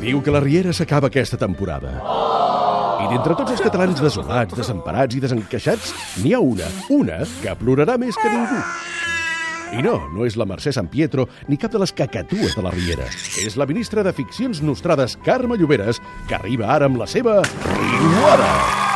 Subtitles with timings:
[0.00, 1.90] Diu que la Riera s'acaba aquesta temporada.
[3.00, 5.92] I d'entre tots els catalans desolats, desemparats i desencaixats,
[6.24, 8.60] n'hi ha una, una, que plorarà més que ningú.
[9.76, 12.72] I no, no és la Mercè San Pietro ni cap de les cacatues de la
[12.74, 13.06] Riera.
[13.44, 18.89] És la ministra de Ficcions Nostrades, Carme Lloberes, que arriba ara amb la seva Riuada.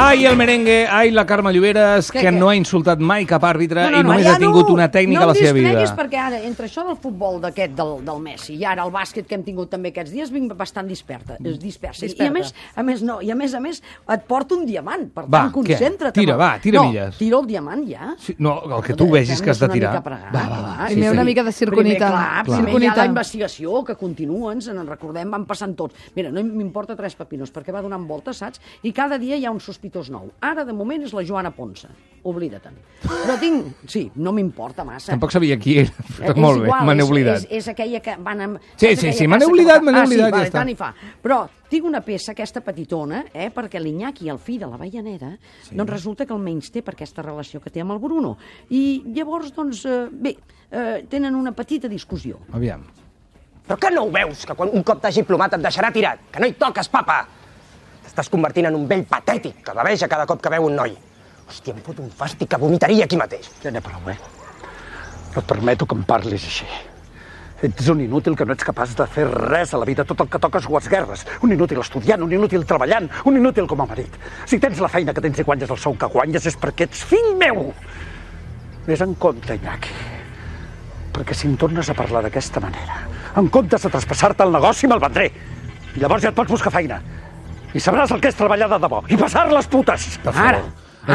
[0.00, 2.30] Ai, el merengue, ai, la Carme Lloberes, que què?
[2.30, 4.74] no ha insultat mai cap àrbitre No, no, i no, només ja ha tingut no,
[4.76, 5.70] una tècnica no a la seva em vida.
[5.72, 9.26] distreguis perquè ara, entre això del futbol d'aquest, del, del Messi, i ara el bàsquet
[9.26, 12.04] que hem tingut també aquests dies, vinc bastant disperta, és dispersa.
[12.04, 12.34] I a Disperta.
[12.36, 13.80] més, a més, no, i a més a més,
[14.14, 15.64] et porto un diamant, per Va, tant, què?
[15.74, 16.14] concentra't.
[16.14, 17.18] Tira, va, tira no, milles.
[17.18, 18.12] tira el diamant ja.
[18.22, 19.96] Sí, no, el que tu vegis que has de tirar.
[19.96, 20.76] Una mica pregar, Va, va, va.
[20.86, 21.16] Sí, Primer sí.
[21.16, 21.82] una mica de circonita.
[21.88, 22.62] Primer, clar, Clar.
[22.62, 25.98] primer hi ha la investigació, que continua, ens en recordem, van passant tots.
[26.14, 28.62] Mira, no m'importa tres pepinos, perquè va donant voltes, saps?
[28.86, 30.30] I cada dia hi ha un sospitós nou.
[30.40, 31.88] Ara, de moment, és la Joana Ponsa.
[32.28, 32.74] Oblida-te'n.
[33.04, 33.84] Però tinc...
[33.88, 35.12] Sí, no m'importa massa.
[35.12, 35.92] Tampoc sabia qui era.
[35.92, 37.46] Eh, Però molt és bé, igual, me n'he és- oblidat.
[37.46, 38.66] És, és aquella que van amb...
[38.74, 40.64] Sí, és sí, sí, me n'he oblidat, me n'he ah, oblidat, sí, ja vale, està.
[40.64, 41.14] tant fa.
[41.24, 45.78] Però tinc una peça, aquesta petitona, eh, perquè l'Iñaki, el fill de la Veianera, sí.
[45.78, 48.36] doncs resulta que el menys té per aquesta relació que té amb el Bruno.
[48.74, 50.34] I llavors, doncs, eh, bé,
[50.70, 52.42] eh, tenen una petita discussió.
[52.52, 52.84] Aviam.
[53.68, 56.30] Però que no ho veus, que quan un cop t'hagi plomat et deixarà tirat?
[56.32, 57.20] Que no hi toques, papa!
[58.18, 60.90] T'estàs convertint en un vell patètic que baveja cada cop que veu un noi.
[61.46, 63.44] Hòstia, em fot un fàstic que vomitaria aquí mateix.
[63.62, 64.16] Ja n'he prou, eh?
[65.36, 66.64] No et permeto que em parlis així.
[67.68, 70.02] Ets un inútil que no ets capaç de fer res a la vida.
[70.02, 71.22] Tot el que toques ho esguerres.
[71.46, 74.16] Un inútil estudiant, un inútil treballant, un inútil com a marit.
[74.50, 77.04] Si tens la feina que tens i guanyes el sou que guanyes és perquè ets
[77.12, 77.68] fill meu.
[78.88, 79.94] Ves en compte, Iñaki.
[81.14, 82.98] Perquè si em tornes a parlar d'aquesta manera,
[83.38, 85.30] en comptes de traspassar-te el negoci, me'l vendré.
[85.94, 86.98] Llavors ja et pots buscar feina.
[87.76, 89.02] I sabràs el que és treballar de debò.
[89.12, 90.06] I passar les putes.
[90.24, 90.62] Per Ara,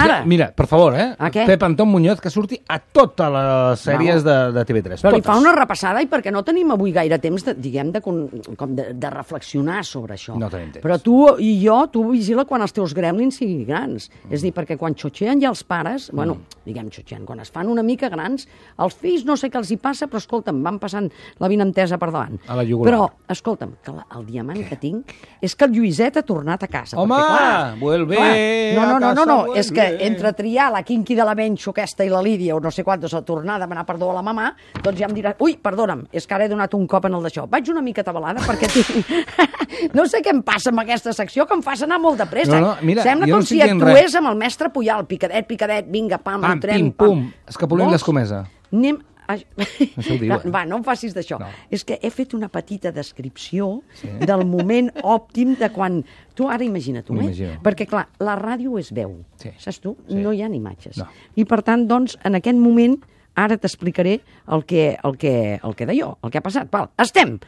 [0.00, 0.18] ara.
[0.28, 1.08] mira, per favor, eh?
[1.18, 1.44] A què?
[1.48, 5.02] Pep Anton Muñoz, que surti a totes les sèries de, de TV3.
[5.02, 5.28] Però li totes.
[5.28, 8.88] fa una repassada i perquè no tenim avui gaire temps, de, diguem, de, com de,
[8.94, 10.36] de reflexionar sobre això.
[10.38, 10.84] No tenim temps.
[10.84, 14.08] Però tu i jo, tu vigila quan els teus gremlins siguin grans.
[14.30, 17.70] És a dir, perquè quan xotxeen ja els pares, bueno, diguem xotxeen, quan es fan
[17.72, 18.46] una mica grans,
[18.82, 21.08] els fills no sé què els hi passa, però escolta'm, van passant
[21.42, 22.38] la vinentesa per davant.
[22.46, 22.90] A la jugular.
[22.90, 26.70] Però, escolta'm, que la, el diamant que tinc és que el Lluïset ha tornat a
[26.70, 26.98] casa.
[27.00, 28.32] Home, perquè, clar, vuelve clar,
[28.76, 30.06] no, no, a no, no, no, és que vuelve.
[30.06, 33.14] entre triar la Quinqui de la Benxo aquesta i la Lídia o no sé quantos
[33.14, 36.26] a tornar a demanar perdó a la mamà, doncs ja em dirà, ui, perdona'm, és
[36.26, 37.46] que ara he donat un cop en el d'això.
[37.50, 39.12] Vaig una mica atabalada perquè tinc...
[39.96, 42.58] no sé què em passa amb aquesta secció, que em fas anar molt de pressa.
[42.58, 44.18] No, no, mira, Sembla jo no com si actués res.
[44.18, 48.00] amb el mestre Puyal, picadet, picadet, vinga, pam, Pam, entrem, pim, pum, escapolint Vols?
[48.00, 48.44] l'escomesa.
[48.72, 49.00] Anem...
[49.36, 50.50] Això ho diu, eh?
[50.52, 51.38] Va, no em facis d'això.
[51.40, 51.48] No.
[51.72, 54.10] És que he fet una petita descripció sí.
[54.22, 56.02] del moment òptim de quan...
[56.36, 57.16] Tu ara imagina't eh?
[57.16, 57.56] M'imagino.
[57.64, 59.52] Perquè, clar, la ràdio és veu, Sí.
[59.60, 59.96] saps tu?
[60.08, 60.20] Sí.
[60.22, 60.96] No hi ha imatges.
[61.00, 61.08] No.
[61.36, 62.96] I, per tant, doncs, en aquest moment,
[63.34, 66.70] ara t'explicaré el que, el, que, el que d'allò, el que ha passat.
[66.72, 66.90] Val.
[67.00, 67.38] Estem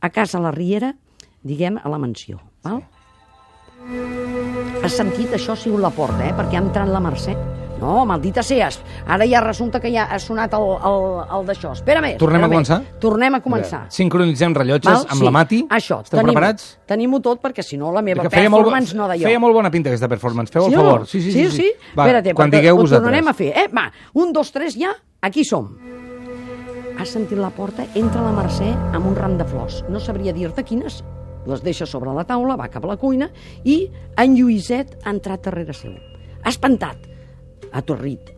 [0.00, 0.94] a casa la Riera,
[1.42, 2.40] diguem, a la mansió.
[2.64, 2.82] Val?
[4.84, 6.36] Has sentit això, si la porta, eh?
[6.36, 7.59] Perquè ha entrat la Mercè.
[7.80, 8.78] No, maldita seas.
[9.06, 11.04] Ara ja resulta que ja ha sonat el, el,
[11.38, 11.72] el d'això.
[11.72, 12.18] Espera més.
[12.20, 12.78] Tornem espera a començar?
[12.82, 12.98] Més.
[13.00, 13.80] Tornem a començar.
[13.96, 15.06] Sincronitzem rellotges Val?
[15.16, 15.62] amb la Mati.
[15.70, 16.66] Això, Esteu tenim, preparats?
[16.90, 19.24] Tenim-ho tot, perquè si no la meva Que feia molt, performance no d'allò.
[19.30, 20.52] feia molt bona pinta aquesta performance.
[20.52, 21.06] Feu Sí el favor.
[21.08, 21.46] Sí, sí, sí.
[21.48, 21.70] sí, sí.
[21.96, 23.06] Va, Espera't, quan perquè digueu ho vosaltres.
[23.08, 23.52] tornarem a fer.
[23.56, 24.92] Eh, va, un, dos, tres, ja,
[25.22, 25.70] aquí som.
[27.00, 29.80] Has sentit la porta, entra la Mercè amb un ram de flors.
[29.88, 31.00] No sabria dir-te quines.
[31.48, 33.30] Les deixa sobre la taula, va cap a la cuina
[33.64, 33.86] i
[34.20, 35.94] en Lluïset ha entrat darrere seu.
[36.44, 37.06] Espantat,
[37.76, 38.32] atorrit,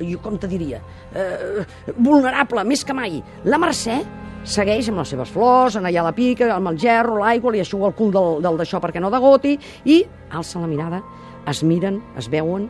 [0.00, 0.80] jo com te diria,
[1.14, 1.64] eh,
[1.96, 3.20] vulnerable, més que mai.
[3.44, 4.00] La Mercè
[4.44, 7.90] segueix amb les seves flors, en allà la pica, amb el gerro, l'aigua, li aixuga
[7.90, 11.02] el cul del, del d'això perquè no degoti, i alça la mirada,
[11.50, 12.68] es miren, es veuen,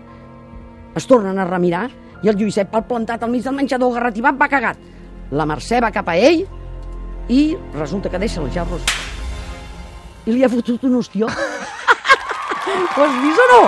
[0.97, 1.88] es tornen a remirar,
[2.22, 4.82] i el Lluïset, pel plantat al mig del menjador, garrativat, va cagat.
[5.31, 6.43] La Mercè va cap a ell,
[7.31, 8.82] i resulta que deixa els gerros
[10.26, 11.26] i li ha fotut un hostió.
[11.26, 13.60] Ho has vist o no?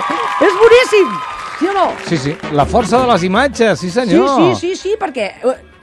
[0.47, 1.32] És boníssim!
[1.63, 1.85] Sí o no?
[2.05, 2.35] Sí, sí.
[2.51, 4.55] La força de les imatges, sí Sí, senyor.
[4.55, 5.31] sí, sí, sí, perquè...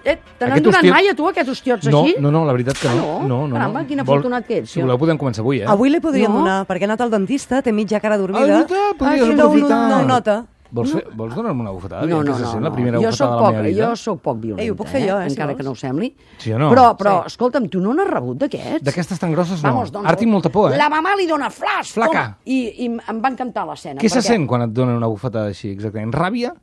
[0.03, 2.15] Eh, te n'han donat hostió- mai a tu aquests hostiots No, així?
[2.21, 3.21] no, no, la veritat que Ah, no.
[3.21, 3.29] no?
[3.29, 3.87] no, no, Caramba, no.
[3.87, 5.67] quin Vol- afortunat que ets, Si voleu podem començar avui, eh?
[5.69, 6.39] Avui li podríem No.
[6.39, 8.47] donar, perquè ha anat al dentista, té mitja cara Ah, dormida.
[8.47, 9.69] veritat, podries Així no, aprofitar.
[9.69, 10.45] no, no ho nota.
[10.73, 12.07] Vols, fer, vols donar-me una bufetada?
[12.07, 12.61] No, no, se no, no.
[12.61, 13.89] la primera jo soc poc, meva vida?
[13.89, 15.57] jo sóc poc violenta, Ei, ho puc fer jo, eh, si encara vols.
[15.59, 16.15] que no ho sembli.
[16.39, 16.71] Sí o no?
[16.71, 17.33] Però, però Sí.
[17.33, 18.85] escolta'm, tu no n'has rebut d'aquests?
[18.87, 19.69] D'aquestes tan grosses no.
[19.73, 20.77] Vamos, doncs, Ara tinc molta por, eh?
[20.79, 22.13] La mamà li dona flash, Flaca.
[22.13, 24.01] toma, i, i em va encantar l'escena.
[24.01, 26.15] Què se perquè- sent quan et donen una bufetada així, exactament?
[26.15, 26.55] Ràbia?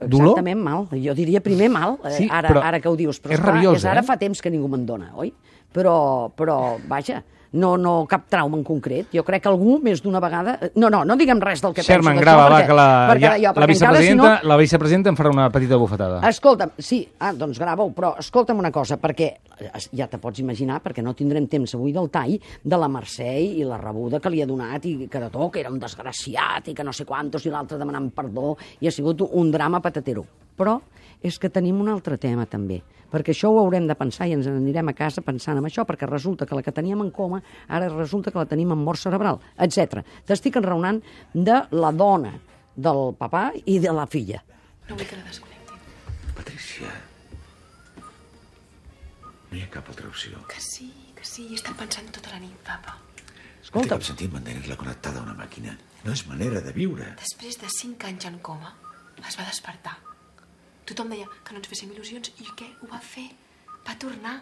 [0.00, 0.28] Dolor?
[0.38, 0.84] Exactament mal.
[1.02, 3.20] Jo diria primer mal, eh, Sí, ara, ara que ho dius.
[3.20, 4.04] Però és esclar, rabiós, és ara eh?
[4.04, 5.32] fa temps que ningú me'n dona, oi?
[5.74, 7.24] Però, però vaja,
[7.54, 9.08] no, no cap trauma en concret.
[9.14, 10.56] Jo crec que algú més d'una vegada...
[10.74, 12.86] No, no, no diguem res del que Sherman, penso grava, d'això, va, perquè, que la,
[13.10, 15.78] perquè, ja, jo, la, perquè encara, si vicepresidenta, no, la vicepresidenta em farà una petita
[15.80, 16.20] bufetada.
[16.30, 20.80] Escolta'm, sí, ah, doncs grava-ho, però escolta'm una cosa, perquè eh, ja te pots imaginar,
[20.84, 24.42] perquè no tindrem temps avui del tall, de la Mercè i la rebuda que li
[24.42, 27.46] ha donat i que de tot, que era un desgraciat i que no sé quantos,
[27.46, 30.26] i l'altre demanant perdó, i ha sigut un drama patatero.
[30.58, 30.78] Però
[31.24, 34.46] és que tenim un altre tema també, perquè això ho haurem de pensar i ens
[34.50, 37.88] n'anirem a casa pensant en això, perquè resulta que la que teníem en coma ara
[37.92, 40.04] resulta que la tenim en mort cerebral, etc.
[40.26, 41.00] T'estic enraonant
[41.32, 42.34] de la dona,
[42.76, 44.42] del papà i de la filla.
[44.88, 45.82] No vull que la desconnectin.
[46.34, 46.90] Patricia,
[49.50, 50.40] no hi ha cap altra opció.
[50.50, 52.98] Que sí, que sí, he estat pensant tota la nit, papa.
[52.98, 55.72] No té Escolta, cap sentit mantenir-la connectada a una màquina.
[56.04, 57.14] No és manera de viure.
[57.22, 58.74] Després de cinc anys en coma,
[59.22, 59.94] es va despertar.
[60.84, 62.66] Tothom deia que no ens féssim il·lusions i què?
[62.84, 63.28] Ho va fer.
[63.86, 64.40] Va tornar.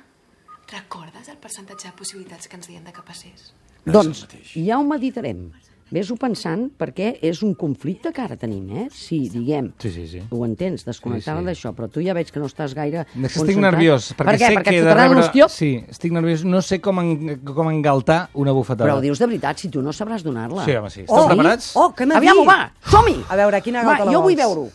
[0.73, 3.51] Recordes el percentatge de possibilitats que ens deien de que passés?
[3.85, 4.25] No doncs
[4.55, 5.51] ja ho meditarem.
[5.93, 8.85] Ves-ho pensant perquè és un conflicte que ara tenim, eh?
[8.97, 10.23] Si, diguem, Sí, sí, sí.
[10.33, 11.51] ho entens, desconnectar-la Sí, sí.
[11.51, 13.61] d'això, però tu ja veig que no estàs gaire estic concentrat.
[13.67, 14.47] nerviós, perquè per què?
[14.47, 15.19] sé perquè que de rebre...
[15.19, 15.49] l'hostió?
[15.53, 16.45] Sí, estic nerviós.
[16.49, 18.89] No sé com, en, com engaltar una bufetada.
[18.89, 20.65] Però ho dius de veritat, si tu no sabràs donar-la.
[20.65, 21.03] Sí, home, sí.
[21.05, 21.75] Esteu preparats?
[21.77, 22.49] Oh, què m'ha Aviam, dit?
[22.49, 23.19] va, som-hi!
[23.29, 24.47] A veure, quina Va, galta la jo vull vols?
[24.47, 24.71] veure-ho.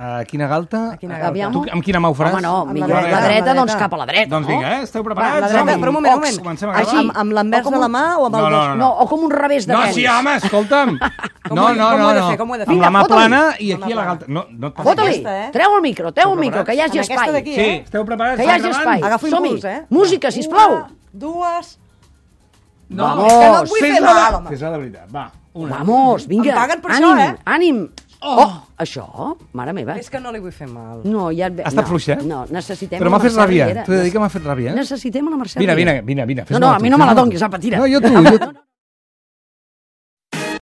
[0.00, 0.92] A quina galta?
[0.92, 1.28] A quina galta?
[1.32, 1.50] Aviam.
[1.50, 2.30] Tu, amb quina mà ho faràs?
[2.36, 4.46] Home, no, Amb la millor la amb la dreta, doncs cap a la dreta, Doncs
[4.46, 4.74] vinga, no?
[4.76, 4.82] eh?
[4.86, 5.40] Esteu Va, preparats?
[5.40, 5.74] la dreta, Som-hi.
[5.82, 6.36] però un moment, un moment.
[6.38, 6.84] Comencem a Així.
[6.92, 7.00] gravar.
[7.02, 9.24] Amb, amb l'envers de la mà o amb el No, no, no, No, o com
[9.26, 9.94] un revés de No, tenis.
[9.96, 10.94] sí, home, escolta'm.
[11.50, 12.28] No, he- no, com ho no, he de no.
[12.28, 12.78] fer, com ho he de Amb fer?
[12.84, 14.26] la mà plana i Amb aquí a la la galta.
[14.28, 14.74] No, no et.
[14.86, 15.50] Fota-li, eh?
[15.52, 17.42] treu el micro, treu el micro, que hi hagi Amb espai.
[17.44, 17.82] Sí, eh?
[17.84, 18.36] esteu preparats?
[18.38, 19.02] Que hi Va, hagi espai.
[19.02, 19.86] Agafo impuls, eh?
[19.90, 20.84] Música, sisplau.
[21.12, 21.78] Dues...
[22.88, 24.48] No, que no et vull fer fes-la de- mal, home.
[24.54, 25.30] Fes-la de veritat, va.
[25.54, 25.78] Una.
[25.78, 26.52] Vamos, vinga.
[26.52, 27.36] Em paguen per ànim, això, eh?
[27.44, 27.88] Ànim.
[28.20, 28.50] Oh,
[28.82, 29.04] això,
[29.54, 29.94] mare meva.
[29.98, 31.02] És que no li vull fer mal.
[31.04, 31.46] No, ja...
[31.46, 32.16] et ve- Ha estat no, fluix, eh?
[32.26, 32.98] No, necessitem...
[32.98, 33.66] Però la m'ha fet ràbia.
[33.70, 33.84] Riera.
[33.86, 34.72] T'ho he de dir que m'ha fet ràbia.
[34.72, 34.74] eh?
[34.74, 36.00] Necessitem la Mercè Vine, Riera.
[36.02, 36.46] vine, vine, vine.
[36.50, 37.78] No, no, a mi no me la donis, apa, tira.
[37.78, 38.50] No, jo tu, jo tu.